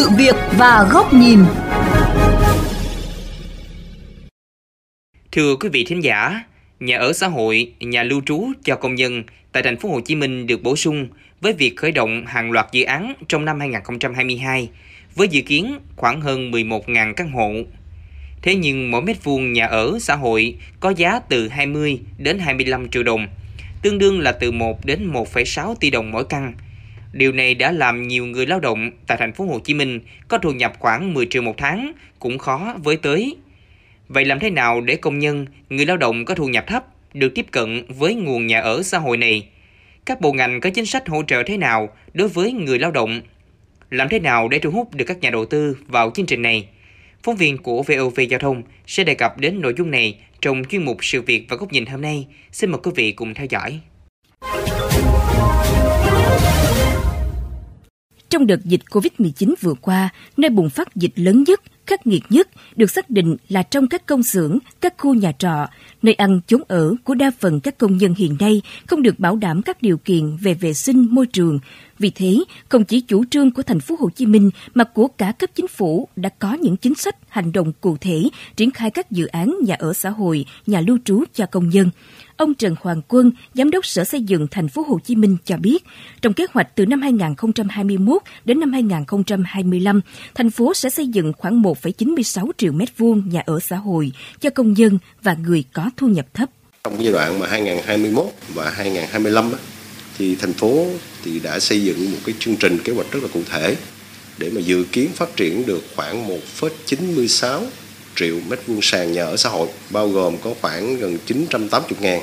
[0.00, 1.38] sự việc và góc nhìn.
[5.32, 6.44] Thưa quý vị thính giả,
[6.80, 10.14] nhà ở xã hội, nhà lưu trú cho công nhân tại thành phố Hồ Chí
[10.14, 11.08] Minh được bổ sung
[11.40, 14.68] với việc khởi động hàng loạt dự án trong năm 2022
[15.14, 17.52] với dự kiến khoảng hơn 11.000 căn hộ.
[18.42, 22.88] Thế nhưng mỗi mét vuông nhà ở xã hội có giá từ 20 đến 25
[22.88, 23.28] triệu đồng,
[23.82, 26.52] tương đương là từ 1 đến 1,6 tỷ đồng mỗi căn.
[27.12, 30.38] Điều này đã làm nhiều người lao động tại thành phố Hồ Chí Minh có
[30.38, 33.36] thu nhập khoảng 10 triệu một tháng cũng khó với tới.
[34.08, 36.84] Vậy làm thế nào để công nhân, người lao động có thu nhập thấp
[37.14, 39.48] được tiếp cận với nguồn nhà ở xã hội này?
[40.04, 43.20] Các bộ ngành có chính sách hỗ trợ thế nào đối với người lao động?
[43.90, 46.68] Làm thế nào để thu hút được các nhà đầu tư vào chương trình này?
[47.22, 50.84] Phóng viên của VOV Giao thông sẽ đề cập đến nội dung này trong chuyên
[50.84, 52.26] mục Sự việc và góc nhìn hôm nay.
[52.52, 53.80] Xin mời quý vị cùng theo dõi.
[58.30, 62.48] Trong đợt dịch COVID-19 vừa qua, nơi bùng phát dịch lớn nhất, khắc nghiệt nhất
[62.76, 65.66] được xác định là trong các công xưởng, các khu nhà trọ,
[66.02, 69.36] nơi ăn chốn ở của đa phần các công nhân hiện nay không được bảo
[69.36, 71.58] đảm các điều kiện về vệ sinh môi trường.
[71.98, 72.36] Vì thế,
[72.68, 75.68] không chỉ chủ trương của thành phố Hồ Chí Minh mà của cả cấp chính
[75.68, 78.22] phủ đã có những chính sách, hành động cụ thể
[78.56, 81.90] triển khai các dự án nhà ở xã hội, nhà lưu trú cho công nhân.
[82.40, 85.56] Ông Trần Hoàng Quân, Giám đốc Sở Xây dựng Thành phố Hồ Chí Minh cho
[85.56, 85.84] biết,
[86.22, 90.00] trong kế hoạch từ năm 2021 đến năm 2025,
[90.34, 94.50] thành phố sẽ xây dựng khoảng 1,96 triệu mét vuông nhà ở xã hội cho
[94.50, 96.50] công nhân và người có thu nhập thấp.
[96.84, 99.52] Trong giai đoạn mà 2021 và 2025
[100.18, 100.86] thì thành phố
[101.24, 103.76] thì đã xây dựng một cái chương trình kế hoạch rất là cụ thể
[104.38, 106.28] để mà dự kiến phát triển được khoảng
[106.60, 107.62] 1,96
[108.16, 112.20] triệu mét vuông sàn nhà ở xã hội bao gồm có khoảng gần 980 ngàn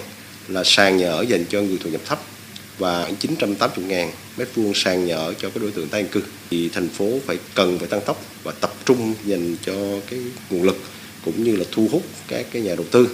[0.48, 2.20] là sàn nhà ở dành cho người thu nhập thấp
[2.78, 6.24] và 980 ngàn mét vuông sàn nhà ở cho cái đối tượng tái định cư.
[6.50, 9.74] Thì thành phố phải cần phải tăng tốc và tập trung dành cho
[10.09, 10.78] cái nguồn lực
[11.26, 13.09] cũng như là thu hút các cái nhà đầu tư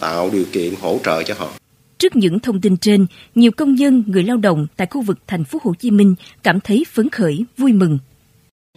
[0.00, 1.52] tạo điều kiện hỗ trợ cho họ.
[1.98, 5.44] Trước những thông tin trên, nhiều công nhân, người lao động tại khu vực thành
[5.44, 7.98] phố Hồ Chí Minh cảm thấy phấn khởi, vui mừng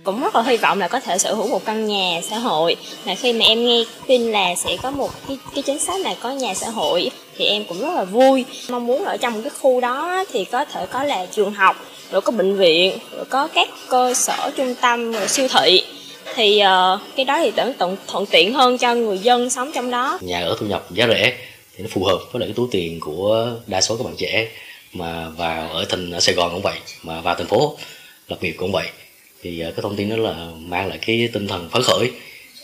[0.06, 2.76] cũng rất là hy vọng là có thể sở hữu một căn nhà xã hội.
[3.06, 6.16] Là khi mà em nghe tin là sẽ có một cái, cái chính sách là
[6.22, 8.46] có nhà xã hội thì em cũng rất là vui.
[8.70, 11.76] Mong muốn ở trong cái khu đó thì có thể có là trường học
[12.12, 15.84] rồi có bệnh viện rồi có các cơ sở trung tâm rồi siêu thị.
[16.36, 19.92] Thì uh, cái đó thì tưởng thuận, thuận tiện hơn cho người dân sống trong
[19.92, 20.20] đó.
[20.22, 21.34] Nhà ở thu nhập giá rẻ
[21.76, 24.48] thì nó phù hợp với lại cái túi tiền của đa số các bạn trẻ
[24.94, 27.78] mà vào ở thành ở Sài Gòn cũng vậy mà vào thành phố
[28.28, 28.86] lập nghiệp cũng vậy
[29.46, 32.12] thì ờ, cái thông tin đó là mang lại cái tinh thần phấn khởi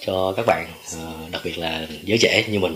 [0.05, 2.75] cho các bạn ờ, đặc biệt là giới trẻ như mình.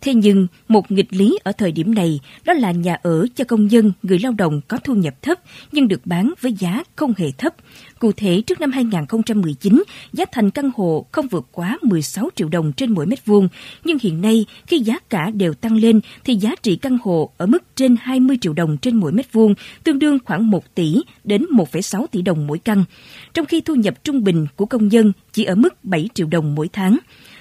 [0.00, 3.70] Thế nhưng, một nghịch lý ở thời điểm này đó là nhà ở cho công
[3.70, 5.38] dân, người lao động có thu nhập thấp
[5.72, 7.54] nhưng được bán với giá không hề thấp.
[7.98, 12.72] Cụ thể, trước năm 2019, giá thành căn hộ không vượt quá 16 triệu đồng
[12.72, 13.48] trên mỗi mét vuông.
[13.84, 17.46] Nhưng hiện nay, khi giá cả đều tăng lên, thì giá trị căn hộ ở
[17.46, 21.46] mức trên 20 triệu đồng trên mỗi mét vuông, tương đương khoảng 1 tỷ đến
[21.50, 22.84] 1,6 tỷ đồng mỗi căn.
[23.34, 26.54] Trong khi thu nhập trung bình của công dân chỉ ở mức 7 triệu đồng
[26.54, 26.98] mỗi tháng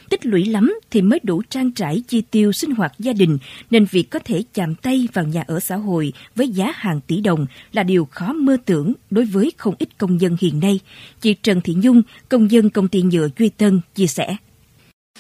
[0.10, 3.38] tích lũy lắm thì mới đủ trang trải chi tiêu sinh hoạt gia đình,
[3.70, 7.22] nên việc có thể chạm tay vào nhà ở xã hội với giá hàng tỷ
[7.22, 10.80] đồng là điều khó mơ tưởng đối với không ít công dân hiện nay.
[11.22, 14.36] Chị Trần Thị Nhung, công dân công ty nhựa Duy Tân, chia sẻ.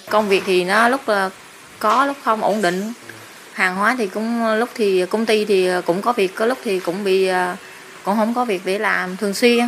[0.09, 1.29] Công việc thì nó lúc ờ,
[1.79, 2.93] có lúc không ổn định.
[3.53, 6.45] Hàng hóa thì cũng ờ, lúc thì công ty thì ờ, cũng có việc, có
[6.45, 7.29] lúc thì cũng bị
[8.03, 9.65] cũng không có việc để làm thường xuyên.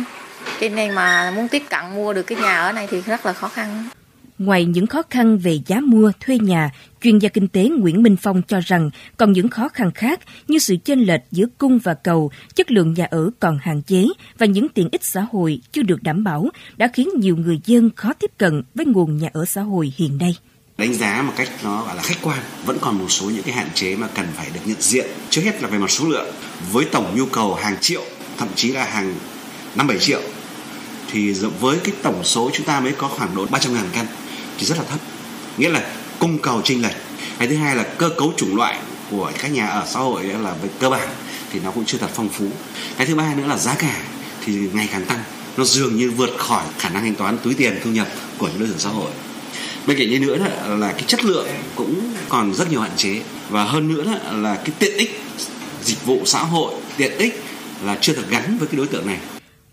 [0.60, 3.32] Cho nên mà muốn tiếp cận mua được cái nhà ở này thì rất là
[3.32, 3.88] khó khăn.
[4.44, 6.70] Ngoài những khó khăn về giá mua, thuê nhà,
[7.02, 10.58] chuyên gia kinh tế Nguyễn Minh Phong cho rằng còn những khó khăn khác như
[10.58, 14.04] sự chênh lệch giữa cung và cầu, chất lượng nhà ở còn hạn chế
[14.38, 17.90] và những tiện ích xã hội chưa được đảm bảo đã khiến nhiều người dân
[17.96, 20.36] khó tiếp cận với nguồn nhà ở xã hội hiện nay.
[20.78, 23.54] Đánh giá một cách nó gọi là khách quan vẫn còn một số những cái
[23.54, 25.06] hạn chế mà cần phải được nhận diện.
[25.30, 26.34] Trước hết là về mặt số lượng
[26.72, 28.02] với tổng nhu cầu hàng triệu
[28.38, 29.14] thậm chí là hàng
[29.76, 30.20] năm bảy triệu
[31.12, 34.06] thì với cái tổng số chúng ta mới có khoảng độ 300 ngàn căn
[34.58, 35.00] thì rất là thấp.
[35.56, 35.82] Nghĩa là
[36.18, 36.96] cung cầu chênh lệch.
[37.38, 38.78] Cái thứ hai là cơ cấu chủng loại
[39.10, 41.08] của các nhà ở xã hội là về cơ bản
[41.52, 42.46] thì nó cũng chưa thật phong phú.
[42.96, 43.96] Cái thứ ba nữa là giá cả
[44.44, 45.18] thì ngày càng tăng.
[45.56, 48.08] Nó dường như vượt khỏi khả năng thanh toán túi tiền, thu nhập
[48.38, 49.10] của những đối tượng xã hội.
[49.86, 50.38] Bên cạnh như nữa
[50.68, 53.20] là cái chất lượng cũng còn rất nhiều hạn chế.
[53.48, 55.20] Và hơn nữa là cái tiện ích
[55.84, 57.42] dịch vụ xã hội, tiện ích
[57.84, 59.18] là chưa được gắn với cái đối tượng này.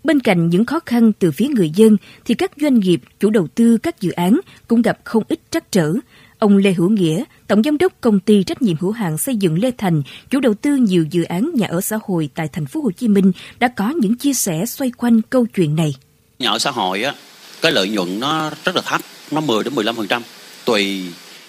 [0.04, 3.48] Bên cạnh những khó khăn từ phía người dân thì các doanh nghiệp, chủ đầu
[3.54, 5.92] tư các dự án cũng gặp không ít trắc trở.
[6.38, 9.58] Ông Lê Hữu Nghĩa, Tổng Giám đốc Công ty Trách nhiệm hữu hạn xây dựng
[9.58, 12.80] Lê Thành, chủ đầu tư nhiều dự án nhà ở xã hội tại thành phố
[12.80, 15.94] Hồ Chí Minh đã có những chia sẻ xoay quanh câu chuyện này.
[16.38, 17.14] Nhà ở xã hội á,
[17.62, 19.00] cái lợi nhuận nó rất là thấp,
[19.30, 20.20] nó 10 đến 15%.
[20.64, 21.04] Tùy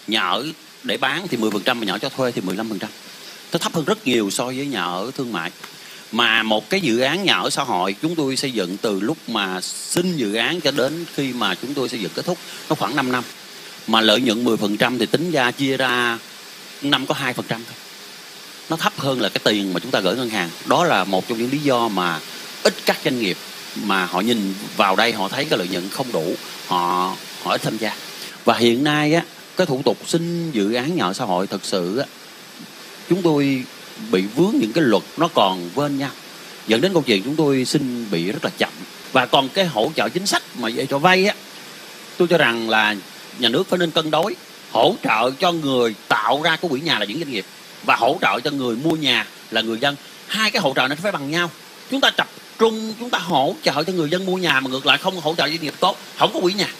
[0.08, 0.46] nhà ở
[0.84, 2.66] để bán thì 10% mà nhà ở cho thuê thì 15%.
[3.54, 5.52] Nó thấp hơn rất nhiều so với nhà ở thương mại.
[6.12, 9.18] Mà một cái dự án nhà ở xã hội, chúng tôi xây dựng từ lúc
[9.28, 12.38] mà xin dự án cho đến khi mà chúng tôi xây dựng kết thúc,
[12.70, 13.24] nó khoảng 5 năm.
[13.88, 16.20] Mà lợi nhuận 10% thì tính ra chia ra
[16.82, 17.60] năm có 2% thôi.
[18.70, 20.50] Nó thấp hơn là cái tiền mà chúng ta gửi ngân hàng.
[20.66, 22.20] Đó là một trong những lý do mà
[22.64, 23.38] ít các doanh nghiệp
[23.76, 26.36] mà họ nhìn vào đây, họ thấy cái lợi nhuận không đủ,
[26.68, 27.96] họ họ ít tham gia
[28.46, 29.24] và hiện nay á,
[29.58, 32.06] cái thủ tục xin dự án nhà ở xã hội thật sự á,
[33.10, 33.64] chúng tôi
[34.12, 36.12] bị vướng những cái luật nó còn bên nhau
[36.68, 38.70] dẫn đến câu chuyện chúng tôi xin bị rất là chậm.
[39.12, 41.36] Và còn cái hỗ trợ chính sách mà về cho vay á,
[42.18, 42.96] tôi cho rằng là
[43.40, 44.36] nhà nước phải nên cân đối,
[44.72, 47.46] hỗ trợ cho người tạo ra cái quỹ nhà là những doanh nghiệp
[47.84, 49.96] và hỗ trợ cho người mua nhà là người dân.
[50.28, 51.52] Hai cái hỗ trợ nó phải bằng nhau.
[51.92, 52.28] Chúng ta tập
[52.60, 55.36] trung, chúng ta hỗ trợ cho người dân mua nhà mà ngược lại không hỗ
[55.38, 56.74] trợ doanh nghiệp tốt, không có quỹ nhà.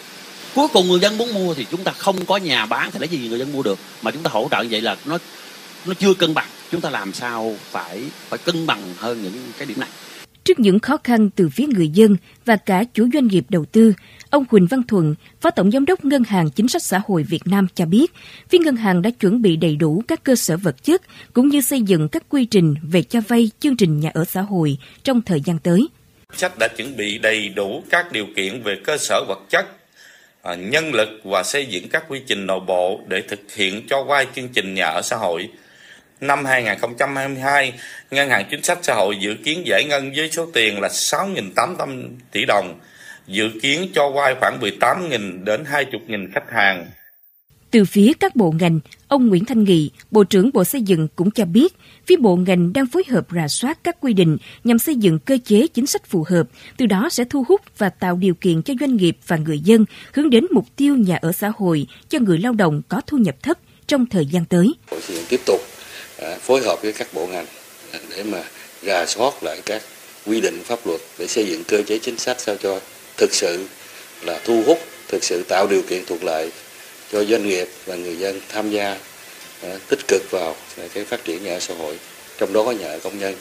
[0.54, 3.08] Cuối cùng người dân muốn mua thì chúng ta không có nhà bán thì lấy
[3.08, 3.78] gì người dân mua được?
[4.02, 5.18] Mà chúng ta hỗ trợ như vậy là nó
[5.84, 9.66] nó chưa cân bằng chúng ta làm sao phải phải cân bằng hơn những cái
[9.66, 9.88] điểm này
[10.44, 13.94] Trước những khó khăn từ phía người dân và cả chủ doanh nghiệp đầu tư,
[14.30, 17.46] ông Huỳnh Văn Thuận, Phó Tổng Giám đốc Ngân hàng Chính sách Xã hội Việt
[17.46, 18.12] Nam cho biết,
[18.48, 21.02] phía ngân hàng đã chuẩn bị đầy đủ các cơ sở vật chất
[21.32, 24.40] cũng như xây dựng các quy trình về cho vay chương trình nhà ở xã
[24.40, 25.88] hội trong thời gian tới.
[26.36, 29.66] Sách đã chuẩn bị đầy đủ các điều kiện về cơ sở vật chất,
[30.42, 34.04] à, nhân lực và xây dựng các quy trình nội bộ để thực hiện cho
[34.04, 35.48] vay chương trình nhà ở xã hội–
[36.22, 37.72] năm 2022,
[38.10, 42.08] Ngân hàng Chính sách Xã hội dự kiến giải ngân với số tiền là 6.800
[42.32, 42.78] tỷ đồng,
[43.26, 46.86] dự kiến cho vay khoảng 18.000 đến 20.000 khách hàng.
[47.70, 51.30] Từ phía các bộ ngành, ông Nguyễn Thanh Nghị, Bộ trưởng Bộ Xây dựng cũng
[51.30, 51.76] cho biết,
[52.06, 55.38] phía bộ ngành đang phối hợp rà soát các quy định nhằm xây dựng cơ
[55.44, 58.74] chế chính sách phù hợp, từ đó sẽ thu hút và tạo điều kiện cho
[58.80, 62.38] doanh nghiệp và người dân hướng đến mục tiêu nhà ở xã hội cho người
[62.38, 64.74] lao động có thu nhập thấp trong thời gian tới.
[64.90, 64.96] Bộ
[65.28, 65.60] tiếp tục
[66.24, 67.46] À, phối hợp với các bộ ngành
[67.92, 68.42] à, để mà
[68.82, 69.82] rà soát lại các
[70.26, 72.80] quy định pháp luật để xây dựng cơ chế chính sách sao cho
[73.16, 73.66] thực sự
[74.22, 74.78] là thu hút,
[75.08, 76.50] thực sự tạo điều kiện thuận lợi
[77.12, 78.98] cho doanh nghiệp và người dân tham gia
[79.62, 80.54] à, tích cực vào
[80.94, 81.98] cái phát triển nhà ở xã hội,
[82.38, 83.34] trong đó có nhà ở công nhân.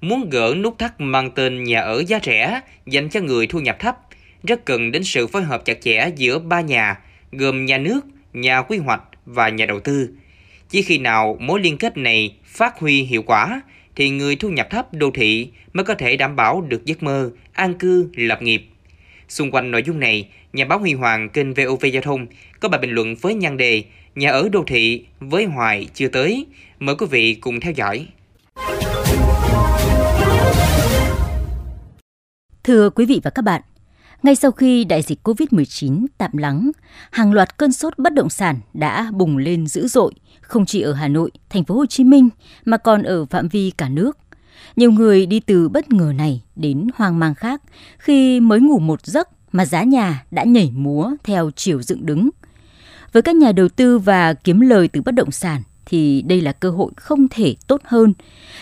[0.00, 3.76] Muốn gỡ nút thắt mang tên nhà ở giá rẻ dành cho người thu nhập
[3.80, 3.96] thấp,
[4.42, 6.98] rất cần đến sự phối hợp chặt chẽ giữa ba nhà,
[7.32, 8.00] gồm nhà nước,
[8.32, 10.08] nhà quy hoạch và nhà đầu tư.
[10.68, 13.60] Chỉ khi nào mối liên kết này phát huy hiệu quả
[13.96, 17.30] thì người thu nhập thấp đô thị mới có thể đảm bảo được giấc mơ
[17.52, 18.66] an cư lập nghiệp.
[19.28, 22.26] Xung quanh nội dung này, nhà báo Huy Hoàng kênh VOV Giao thông
[22.60, 23.84] có bài bình luận với nhan đề
[24.14, 26.46] Nhà ở đô thị với Hoài chưa tới.
[26.78, 28.06] Mời quý vị cùng theo dõi.
[32.64, 33.62] Thưa quý vị và các bạn,
[34.22, 36.70] ngay sau khi đại dịch COVID-19 tạm lắng,
[37.10, 40.92] hàng loạt cơn sốt bất động sản đã bùng lên dữ dội, không chỉ ở
[40.92, 42.28] Hà Nội, thành phố Hồ Chí Minh
[42.64, 44.18] mà còn ở phạm vi cả nước.
[44.76, 47.62] Nhiều người đi từ bất ngờ này đến hoang mang khác
[47.98, 52.30] khi mới ngủ một giấc mà giá nhà đã nhảy múa theo chiều dựng đứng.
[53.12, 56.52] Với các nhà đầu tư và kiếm lời từ bất động sản thì đây là
[56.52, 58.12] cơ hội không thể tốt hơn.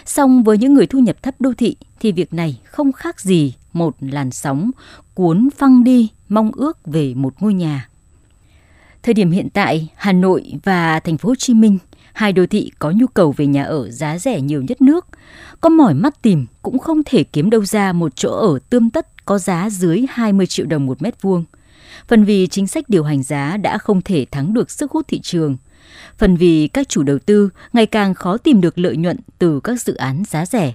[0.04, 3.54] Song với những người thu nhập thấp đô thị thì việc này không khác gì
[3.72, 4.70] một làn sóng
[5.14, 7.88] cuốn phăng đi mong ước về một ngôi nhà.
[9.02, 11.78] Thời điểm hiện tại, Hà Nội và thành phố Hồ Chí Minh,
[12.12, 15.06] hai đô thị có nhu cầu về nhà ở giá rẻ nhiều nhất nước.
[15.60, 19.24] Có mỏi mắt tìm cũng không thể kiếm đâu ra một chỗ ở tươm tất
[19.24, 21.44] có giá dưới 20 triệu đồng một mét vuông.
[22.08, 25.20] Phần vì chính sách điều hành giá đã không thể thắng được sức hút thị
[25.20, 25.56] trường.
[26.18, 29.82] Phần vì các chủ đầu tư ngày càng khó tìm được lợi nhuận từ các
[29.82, 30.74] dự án giá rẻ.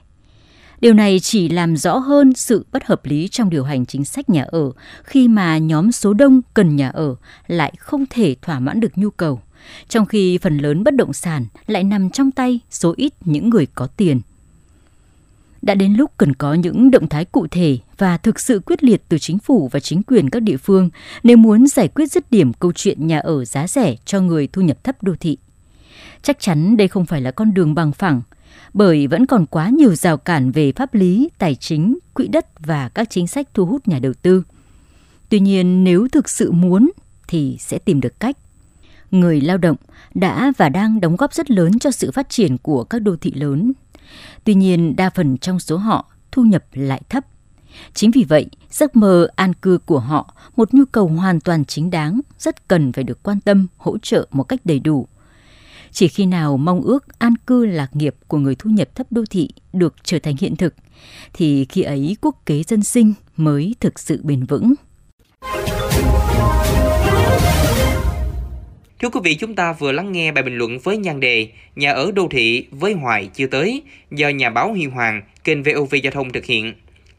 [0.82, 4.30] Điều này chỉ làm rõ hơn sự bất hợp lý trong điều hành chính sách
[4.30, 4.72] nhà ở
[5.04, 7.16] khi mà nhóm số đông cần nhà ở
[7.48, 9.42] lại không thể thỏa mãn được nhu cầu,
[9.90, 13.68] trong khi phần lớn bất động sản lại nằm trong tay số ít những người
[13.76, 14.22] có tiền.
[15.64, 19.04] Đã đến lúc cần có những động thái cụ thể và thực sự quyết liệt
[19.10, 20.90] từ chính phủ và chính quyền các địa phương
[21.24, 24.62] nếu muốn giải quyết dứt điểm câu chuyện nhà ở giá rẻ cho người thu
[24.62, 25.38] nhập thấp đô thị.
[26.22, 28.22] Chắc chắn đây không phải là con đường bằng phẳng,
[28.74, 32.90] bởi vẫn còn quá nhiều rào cản về pháp lý, tài chính, quỹ đất và
[32.90, 34.44] các chính sách thu hút nhà đầu tư.
[35.30, 36.92] Tuy nhiên, nếu thực sự muốn
[37.28, 38.38] thì sẽ tìm được cách.
[39.12, 39.78] Người lao động
[40.14, 43.32] đã và đang đóng góp rất lớn cho sự phát triển của các đô thị
[43.32, 43.74] lớn.
[44.44, 47.26] Tuy nhiên, đa phần trong số họ thu nhập lại thấp.
[47.94, 51.90] Chính vì vậy, giấc mơ an cư của họ, một nhu cầu hoàn toàn chính
[51.90, 55.08] đáng, rất cần phải được quan tâm, hỗ trợ một cách đầy đủ.
[55.92, 59.24] Chỉ khi nào mong ước an cư lạc nghiệp của người thu nhập thấp đô
[59.30, 60.76] thị được trở thành hiện thực,
[61.34, 64.74] thì khi ấy quốc kế dân sinh mới thực sự bền vững.
[69.04, 71.92] Thưa quý vị, chúng ta vừa lắng nghe bài bình luận với nhan đề Nhà
[71.92, 73.82] ở đô thị với hoài chưa tới
[74.12, 76.74] do nhà báo Huy Hoàng, kênh VOV Giao thông thực hiện.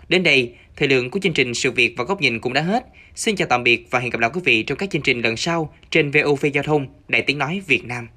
[0.09, 2.85] Đến đây, thời lượng của chương trình Sự việc và góc nhìn cũng đã hết.
[3.15, 5.37] Xin chào tạm biệt và hẹn gặp lại quý vị trong các chương trình lần
[5.37, 8.09] sau trên VOV Giao thông, Đại tiếng nói Việt Nam.